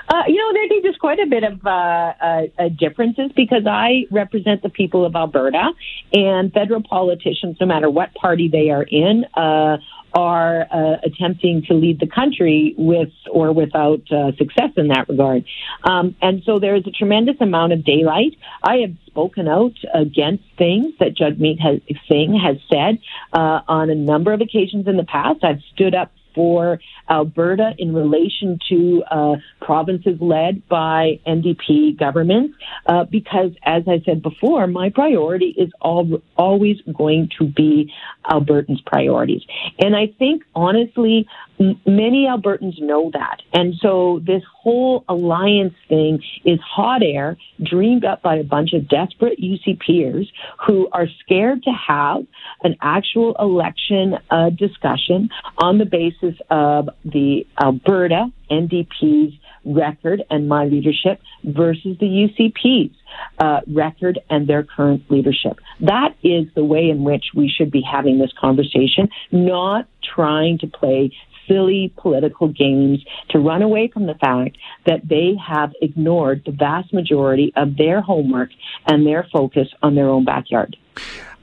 Uh, 0.07 0.23
you 0.27 0.35
know, 0.35 0.53
there, 0.53 0.63
I 0.63 0.79
there 0.81 0.91
is 0.91 0.97
quite 0.97 1.19
a 1.19 1.27
bit 1.27 1.43
of 1.43 1.65
uh, 1.65 1.69
uh, 1.69 2.41
uh, 2.59 2.69
differences 2.69 3.31
because 3.35 3.65
I 3.67 4.05
represent 4.11 4.61
the 4.61 4.69
people 4.69 5.05
of 5.05 5.15
Alberta, 5.15 5.71
and 6.11 6.51
federal 6.51 6.83
politicians, 6.83 7.57
no 7.59 7.67
matter 7.67 7.89
what 7.89 8.13
party 8.13 8.49
they 8.49 8.69
are 8.69 8.83
in, 8.83 9.25
uh, 9.33 9.77
are 10.13 10.67
uh, 10.69 10.97
attempting 11.03 11.63
to 11.63 11.73
lead 11.73 11.99
the 11.99 12.07
country 12.07 12.75
with 12.77 13.09
or 13.31 13.51
without 13.51 14.01
uh, 14.11 14.31
success 14.37 14.69
in 14.77 14.89
that 14.89 15.09
regard. 15.09 15.43
Um, 15.83 16.15
and 16.21 16.43
so 16.45 16.59
there 16.59 16.75
is 16.75 16.85
a 16.85 16.91
tremendous 16.91 17.37
amount 17.41 17.73
of 17.73 17.83
daylight. 17.83 18.37
I 18.61 18.77
have 18.77 18.95
spoken 19.07 19.47
out 19.47 19.73
against 19.93 20.43
things 20.57 20.93
that 20.99 21.15
Jagmeet 21.15 21.59
has, 21.59 21.81
Singh 22.07 22.39
has 22.39 22.57
said 22.71 22.99
uh, 23.31 23.61
on 23.67 23.89
a 23.89 23.95
number 23.95 24.33
of 24.33 24.41
occasions 24.41 24.87
in 24.87 24.97
the 24.97 25.03
past. 25.03 25.43
I've 25.43 25.61
stood 25.73 25.95
up 25.95 26.11
for 26.33 26.79
Alberta 27.09 27.73
in 27.77 27.93
relation 27.93 28.59
to 28.69 29.03
uh, 29.09 29.35
provinces 29.61 30.17
led 30.19 30.67
by 30.67 31.19
NDP 31.27 31.97
governments, 31.97 32.55
uh, 32.87 33.05
because 33.05 33.51
as 33.63 33.83
I 33.87 34.01
said 34.05 34.21
before, 34.21 34.67
my 34.67 34.89
priority 34.89 35.53
is 35.57 35.71
all, 35.81 36.21
always 36.37 36.77
going 36.95 37.29
to 37.39 37.45
be 37.45 37.91
Albertans' 38.25 38.83
priorities. 38.85 39.41
And 39.79 39.95
I 39.95 40.07
think, 40.19 40.43
honestly, 40.55 41.27
many 41.59 42.27
Albertans 42.27 42.79
know 42.79 43.09
that. 43.13 43.41
And 43.53 43.75
so 43.81 44.21
this 44.25 44.43
whole 44.61 45.03
alliance 45.07 45.73
thing 45.87 46.21
is 46.45 46.59
hot 46.59 47.01
air 47.03 47.37
dreamed 47.61 48.05
up 48.05 48.21
by 48.21 48.35
a 48.35 48.43
bunch 48.43 48.73
of 48.73 48.87
desperate 48.87 49.39
UCPers 49.39 50.27
who 50.65 50.87
are 50.91 51.07
scared 51.23 51.63
to 51.63 51.71
have 51.71 52.25
an 52.63 52.75
actual 52.81 53.35
election 53.39 54.15
uh, 54.29 54.49
discussion 54.49 55.29
on 55.57 55.77
the 55.77 55.85
basis 55.85 56.35
of 56.49 56.89
the 57.05 57.45
Alberta 57.61 58.31
NDP's 58.49 59.33
record 59.65 60.21
and 60.29 60.47
my 60.47 60.65
leadership 60.65 61.21
versus 61.43 61.97
the 61.99 62.05
UCP's 62.05 62.95
uh, 63.39 63.61
record 63.67 64.19
and 64.29 64.47
their 64.47 64.63
current 64.63 65.03
leadership. 65.09 65.57
That 65.81 66.15
is 66.23 66.45
the 66.55 66.63
way 66.63 66.89
in 66.89 67.03
which 67.03 67.25
we 67.35 67.49
should 67.49 67.71
be 67.71 67.81
having 67.81 68.19
this 68.19 68.31
conversation, 68.39 69.09
not 69.31 69.87
trying 70.15 70.59
to 70.59 70.67
play 70.67 71.11
silly 71.47 71.93
political 71.97 72.47
games 72.47 73.03
to 73.29 73.39
run 73.39 73.61
away 73.61 73.89
from 73.93 74.05
the 74.05 74.15
fact 74.15 74.57
that 74.85 75.07
they 75.07 75.33
have 75.45 75.71
ignored 75.81 76.43
the 76.45 76.51
vast 76.51 76.93
majority 76.93 77.51
of 77.55 77.77
their 77.77 78.01
homework 78.01 78.49
and 78.87 79.05
their 79.05 79.27
focus 79.31 79.67
on 79.81 79.95
their 79.95 80.09
own 80.09 80.25
backyard. 80.25 80.77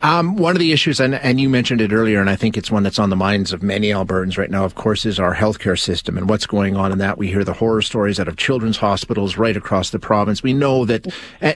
Um, 0.03 0.37
one 0.37 0.57
of 0.57 0.61
the 0.61 0.73
issues, 0.73 0.99
and, 0.99 1.15
and 1.15 1.39
you 1.39 1.51
mentioned 1.51 1.83
it 1.83 1.93
earlier, 1.93 2.23
and 2.23 2.31
I 2.31 2.37
think 2.37 2.57
it's 2.57 2.71
one 2.71 2.83
that's 2.83 2.99
on 2.99 3.11
the 3.11 3.17
minds 3.17 3.53
of 3.53 3.63
many 3.63 3.89
Albertans 3.89 4.39
right 4.39 4.51
now, 4.51 4.65
of 4.65 4.75
course, 4.75 5.05
is 5.05 5.21
our 5.21 5.35
healthcare 5.35 5.79
system 5.79 6.17
and 6.17 6.27
what's 6.27 6.47
going 6.47 6.75
on 6.75 6.91
in 6.91 6.99
that. 6.99 7.19
We 7.19 7.29
hear 7.29 7.45
the 7.45 7.53
horror 7.53 7.83
stories 7.83 8.19
out 8.19 8.27
of 8.27 8.39
children's 8.39 8.79
hospitals 8.79 9.37
right 9.37 9.57
across 9.57 9.91
the 9.91 9.99
province. 9.99 10.43
We 10.43 10.55
know 10.55 10.87
that, 10.87 11.07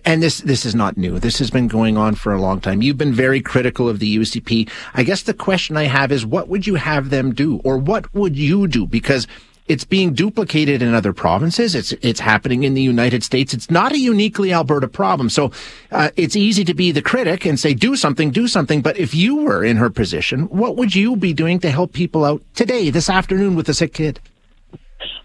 and 0.04 0.22
this, 0.22 0.40
this 0.40 0.66
is 0.66 0.74
not 0.74 0.98
new. 0.98 1.18
This 1.18 1.38
has 1.38 1.50
been 1.50 1.68
going 1.68 1.96
on 1.96 2.16
for 2.16 2.34
a 2.34 2.40
long 2.40 2.60
time. 2.60 2.82
You've 2.82 2.98
been 2.98 3.14
very 3.14 3.40
critical 3.40 3.88
of 3.88 3.98
the 3.98 4.18
UCP. 4.18 4.70
I 4.92 5.04
guess 5.04 5.22
the 5.22 5.32
question 5.32 5.78
I 5.78 5.84
have 5.84 6.12
is 6.12 6.26
what 6.26 6.48
would 6.48 6.66
you 6.66 6.74
have 6.74 7.08
them 7.08 7.32
do? 7.32 7.62
Or 7.64 7.78
what 7.78 8.12
would 8.14 8.36
you 8.36 8.68
do? 8.68 8.86
Because 8.86 9.26
it's 9.66 9.84
being 9.84 10.12
duplicated 10.12 10.82
in 10.82 10.94
other 10.94 11.12
provinces. 11.12 11.74
It's 11.74 11.92
it's 12.02 12.20
happening 12.20 12.64
in 12.64 12.74
the 12.74 12.82
United 12.82 13.24
States. 13.24 13.54
It's 13.54 13.70
not 13.70 13.92
a 13.92 13.98
uniquely 13.98 14.52
Alberta 14.52 14.88
problem. 14.88 15.30
So 15.30 15.52
uh, 15.90 16.10
it's 16.16 16.36
easy 16.36 16.64
to 16.64 16.74
be 16.74 16.92
the 16.92 17.02
critic 17.02 17.46
and 17.46 17.58
say 17.58 17.72
do 17.74 17.96
something, 17.96 18.30
do 18.30 18.46
something. 18.46 18.82
But 18.82 18.98
if 18.98 19.14
you 19.14 19.36
were 19.36 19.64
in 19.64 19.76
her 19.78 19.90
position, 19.90 20.42
what 20.48 20.76
would 20.76 20.94
you 20.94 21.16
be 21.16 21.32
doing 21.32 21.60
to 21.60 21.70
help 21.70 21.92
people 21.92 22.24
out 22.24 22.42
today, 22.54 22.90
this 22.90 23.08
afternoon, 23.08 23.56
with 23.56 23.68
a 23.68 23.74
sick 23.74 23.94
kid? 23.94 24.20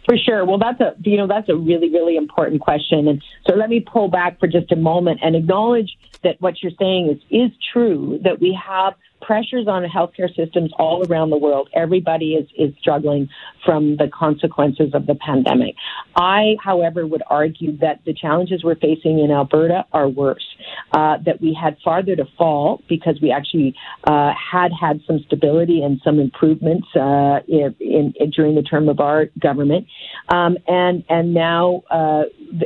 For 0.05 0.17
sure. 0.17 0.46
Well, 0.46 0.58
that's 0.58 0.79
a 0.79 0.96
you 1.01 1.17
know 1.17 1.27
that's 1.27 1.50
a 1.50 1.55
really 1.55 1.89
really 1.89 2.15
important 2.15 2.62
question, 2.62 3.08
and 3.08 3.22
so 3.48 3.55
let 3.55 3.69
me 3.69 3.81
pull 3.81 4.08
back 4.08 4.39
for 4.39 4.48
just 4.48 4.72
a 4.72 4.75
moment 4.75 5.19
and 5.22 5.36
acknowledge 5.36 5.98
that 6.24 6.41
what 6.41 6.63
you're 6.63 6.72
saying 6.79 7.10
is 7.10 7.17
is 7.29 7.51
true. 7.74 8.19
That 8.24 8.39
we 8.39 8.58
have 8.67 8.93
pressures 9.29 9.67
on 9.67 9.83
healthcare 9.83 10.36
systems 10.36 10.71
all 10.79 11.05
around 11.07 11.29
the 11.29 11.38
world. 11.38 11.69
Everybody 11.75 12.33
is, 12.33 12.48
is 12.57 12.74
struggling 12.79 13.29
from 13.63 13.95
the 13.98 14.09
consequences 14.12 14.95
of 14.95 15.05
the 15.05 15.13
pandemic. 15.13 15.75
I, 16.15 16.55
however, 16.63 17.05
would 17.05 17.21
argue 17.27 17.77
that 17.77 18.00
the 18.07 18.13
challenges 18.15 18.63
we're 18.63 18.74
facing 18.74 19.19
in 19.19 19.29
Alberta 19.29 19.86
are 19.93 20.09
worse, 20.09 20.48
uh, 20.93 21.17
that 21.27 21.41
we 21.41 21.53
had 21.53 21.77
farther 21.86 22.15
to 22.15 22.25
fall 22.39 22.81
because 22.89 23.19
we 23.21 23.31
actually 23.31 23.75
uh, 24.05 24.31
had 24.33 24.71
had 24.74 25.00
some 25.05 25.19
stability 25.27 25.83
and 25.83 26.01
some 26.03 26.17
improvements 26.19 26.88
uh, 26.95 27.41
in, 27.48 27.75
in, 27.79 28.31
during 28.31 28.55
the 28.55 28.63
term 28.63 28.89
of 28.89 29.00
our 29.00 29.27
government. 29.39 29.86
Um, 30.29 30.57
and, 30.67 31.03
and 31.07 31.36
now, 31.36 31.83
uh, 31.91 32.24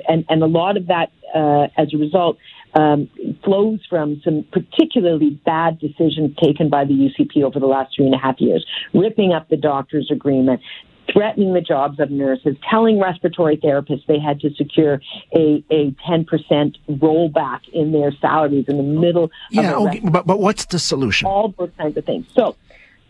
and, 0.08 0.24
and 0.30 0.42
a 0.42 0.48
lot 0.48 0.78
of 0.78 0.88
that, 0.88 1.12
uh, 1.36 1.68
as 1.78 1.94
a 1.94 1.98
result, 1.98 2.38
um, 2.76 3.10
flows 3.44 3.80
from 3.90 4.22
some 4.24 4.46
particularly 4.52 5.32
bad 5.46 5.80
decisions 5.80 6.36
taken 6.42 6.70
by 6.70 6.86
the 6.86 6.94
UCP 6.94 7.44
over 7.44 7.60
the 7.60 7.68
last 7.68 7.96
three 7.96 8.06
and 8.06 8.16
a 8.16 8.18
half 8.18 8.40
years, 8.40 8.66
ripping 8.94 9.34
up 9.34 9.50
the 9.50 9.58
doctors' 9.58 10.10
agreement, 10.12 10.62
threatening 11.12 11.54
the 11.54 11.62
jobs 11.62 12.00
of 12.00 12.10
nurses, 12.10 12.56
telling 12.70 13.00
respiratory 13.00 13.58
therapists 13.58 14.06
they 14.08 14.20
had 14.20 14.40
to 14.40 14.50
secure 14.56 15.02
a, 15.36 15.64
a 15.70 15.92
10% 16.08 16.76
rollback 16.90 17.62
in 17.74 17.92
their 17.92 18.12
salaries 18.22 18.66
in 18.68 18.78
the 18.78 18.84
middle 18.84 19.30
yeah, 19.52 19.76
okay, 19.76 20.02
but, 20.04 20.26
but 20.26 20.40
what's 20.40 20.66
the 20.66 20.80
solution? 20.80 21.28
All 21.28 21.54
those 21.58 21.72
kinds 21.78 21.98
of 21.98 22.06
things. 22.06 22.26
So 22.34 22.56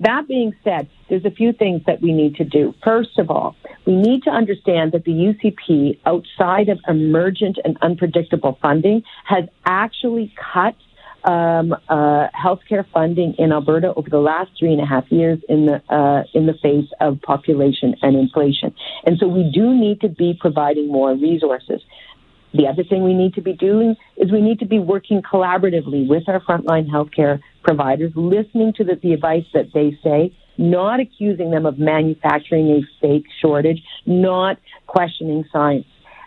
that 0.03 0.27
being 0.27 0.53
said, 0.63 0.89
there's 1.09 1.25
a 1.25 1.31
few 1.31 1.53
things 1.53 1.81
that 1.85 2.01
we 2.01 2.13
need 2.13 2.35
to 2.35 2.43
do. 2.43 2.73
First 2.83 3.17
of 3.17 3.29
all, 3.29 3.55
we 3.85 3.95
need 3.95 4.23
to 4.23 4.29
understand 4.29 4.91
that 4.93 5.03
the 5.05 5.11
UCP, 5.11 5.99
outside 6.05 6.69
of 6.69 6.79
emergent 6.87 7.57
and 7.63 7.77
unpredictable 7.81 8.57
funding, 8.61 9.03
has 9.25 9.45
actually 9.65 10.33
cut 10.53 10.75
um, 11.25 11.73
uh, 11.87 12.27
healthcare 12.29 12.85
funding 12.93 13.33
in 13.37 13.51
Alberta 13.51 13.93
over 13.93 14.09
the 14.09 14.19
last 14.19 14.51
three 14.59 14.73
and 14.73 14.81
a 14.81 14.85
half 14.85 15.09
years 15.09 15.39
in 15.47 15.65
the 15.67 15.81
uh, 15.93 16.23
in 16.33 16.47
the 16.47 16.53
face 16.61 16.89
of 16.99 17.21
population 17.21 17.95
and 18.01 18.17
inflation. 18.17 18.75
And 19.05 19.17
so 19.19 19.27
we 19.27 19.49
do 19.53 19.73
need 19.73 20.01
to 20.01 20.09
be 20.09 20.37
providing 20.39 20.91
more 20.91 21.13
resources. 21.13 21.81
The 22.53 22.67
other 22.67 22.83
thing 22.83 23.03
we 23.03 23.13
need 23.13 23.33
to 23.35 23.41
be 23.41 23.53
doing 23.53 23.95
is 24.17 24.31
we 24.31 24.41
need 24.41 24.59
to 24.59 24.65
be 24.65 24.79
working 24.79 25.21
collaboratively 25.21 26.07
with 26.07 26.23
our 26.27 26.39
frontline 26.41 26.87
healthcare 26.87 27.39
providers, 27.63 28.11
listening 28.15 28.73
to 28.77 28.83
the, 28.83 28.95
the 29.01 29.13
advice 29.13 29.45
that 29.53 29.67
they 29.73 29.97
say, 30.03 30.35
not 30.57 30.99
accusing 30.99 31.51
them 31.51 31.65
of 31.65 31.79
manufacturing 31.79 32.69
a 32.69 32.81
fake 33.01 33.25
shortage, 33.41 33.81
not 34.05 34.57
questioning 34.85 35.43
science. 35.51 35.85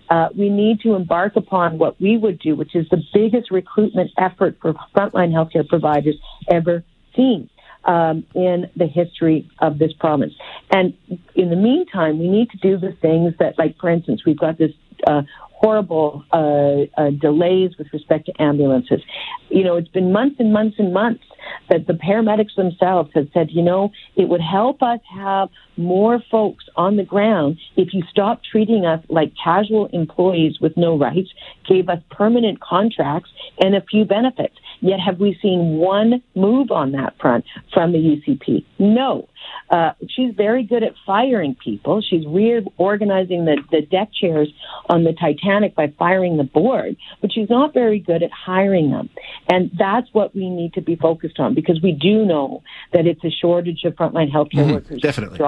Uh, 0.08 0.28
we 0.36 0.48
need 0.48 0.80
to 0.80 0.94
embark 0.94 1.34
upon 1.36 1.78
what 1.78 2.00
we 2.00 2.16
would 2.16 2.38
do, 2.38 2.54
which 2.54 2.74
is 2.74 2.86
the 2.90 3.02
biggest 3.12 3.50
recruitment 3.50 4.10
effort 4.18 4.56
for 4.60 4.74
frontline 4.94 5.32
healthcare 5.32 5.66
providers 5.66 6.16
ever 6.50 6.84
seen. 7.14 7.48
Um, 7.84 8.26
in 8.34 8.68
the 8.74 8.88
history 8.88 9.48
of 9.60 9.78
this 9.78 9.92
province. 9.92 10.32
And 10.72 10.94
in 11.36 11.50
the 11.50 11.56
meantime, 11.56 12.18
we 12.18 12.28
need 12.28 12.50
to 12.50 12.56
do 12.56 12.76
the 12.78 12.90
things 13.00 13.34
that, 13.38 13.56
like, 13.58 13.78
for 13.78 13.88
instance, 13.88 14.22
we've 14.26 14.36
got 14.36 14.58
this 14.58 14.72
uh, 15.06 15.22
horrible 15.58 16.24
uh, 16.32 17.00
uh, 17.00 17.10
delays 17.10 17.72
with 17.78 17.88
respect 17.92 18.26
to 18.26 18.42
ambulances. 18.42 19.00
You 19.48 19.64
know, 19.64 19.76
it's 19.76 19.88
been 19.88 20.12
months 20.12 20.36
and 20.38 20.52
months 20.52 20.76
and 20.78 20.92
months 20.92 21.24
that 21.68 21.86
the 21.86 21.94
paramedics 21.94 22.54
themselves 22.56 23.10
had 23.14 23.30
said, 23.32 23.50
you 23.50 23.62
know, 23.62 23.90
it 24.16 24.28
would 24.28 24.40
help 24.40 24.82
us 24.82 25.00
have 25.14 25.48
more 25.76 26.22
folks 26.30 26.64
on 26.76 26.96
the 26.96 27.04
ground 27.04 27.58
if 27.76 27.92
you 27.92 28.02
stopped 28.10 28.46
treating 28.50 28.86
us 28.86 29.04
like 29.08 29.32
casual 29.42 29.86
employees 29.92 30.58
with 30.60 30.76
no 30.76 30.98
rights, 30.98 31.28
gave 31.68 31.88
us 31.88 31.98
permanent 32.10 32.60
contracts 32.60 33.30
and 33.60 33.74
a 33.74 33.80
few 33.82 34.04
benefits. 34.04 34.54
Yet 34.80 35.00
have 35.00 35.20
we 35.20 35.38
seen 35.40 35.76
one 35.76 36.22
move 36.34 36.70
on 36.70 36.92
that 36.92 37.14
front 37.20 37.44
from 37.72 37.92
the 37.92 37.98
UCP? 37.98 38.64
No. 38.78 39.28
Uh, 39.70 39.92
she's 40.08 40.34
very 40.34 40.62
good 40.62 40.82
at 40.82 40.92
firing 41.04 41.56
people. 41.62 42.02
She's 42.02 42.24
reorganizing 42.26 43.44
the, 43.44 43.56
the 43.70 43.82
deck 43.82 44.10
chairs 44.12 44.52
on 44.88 45.04
the 45.04 45.12
Titanic 45.12 45.74
by 45.74 45.92
firing 45.98 46.36
the 46.36 46.44
board, 46.44 46.96
but 47.20 47.32
she's 47.32 47.50
not 47.50 47.74
very 47.74 47.98
good 47.98 48.22
at 48.22 48.30
hiring 48.30 48.90
them. 48.90 49.08
And 49.48 49.70
that's 49.78 50.08
what 50.12 50.34
we 50.34 50.50
need 50.50 50.74
to 50.74 50.80
be 50.80 50.94
focused 51.36 51.40
on 51.40 51.54
because 51.54 51.80
we 51.82 51.92
do 51.92 52.24
know 52.24 52.62
that 52.92 53.06
it's 53.06 53.24
a 53.24 53.30
shortage 53.30 53.84
of 53.84 53.94
frontline 53.94 54.30
healthcare 54.30 54.64
mm-hmm, 54.64 54.72
workers. 54.72 55.00
Definitely. 55.00 55.38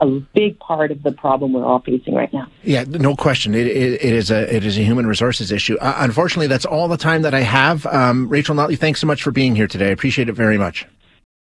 a 0.00 0.06
big 0.34 0.58
part 0.58 0.90
of 0.90 1.02
the 1.02 1.12
problem 1.12 1.52
we're 1.52 1.64
all 1.64 1.80
facing 1.80 2.14
right 2.14 2.32
now. 2.32 2.46
Yeah, 2.62 2.84
no 2.86 3.16
question. 3.16 3.54
It, 3.54 3.66
it, 3.66 4.04
it 4.04 4.12
is 4.12 4.30
a 4.30 4.54
it 4.54 4.64
is 4.64 4.76
a 4.78 4.82
human 4.82 5.06
resources 5.06 5.50
issue. 5.50 5.76
Uh, 5.80 5.94
unfortunately, 5.98 6.48
that's 6.48 6.66
all 6.66 6.88
the 6.88 6.98
time 6.98 7.22
that 7.22 7.34
I 7.34 7.40
have. 7.40 7.86
Um, 7.86 8.28
Rachel 8.28 8.54
Notley, 8.54 8.78
thanks 8.78 9.00
so 9.00 9.06
much 9.06 9.22
for 9.22 9.30
being 9.30 9.56
here 9.56 9.66
today. 9.66 9.88
I 9.88 9.92
appreciate 9.92 10.28
it 10.28 10.34
very 10.34 10.58
much. 10.58 10.86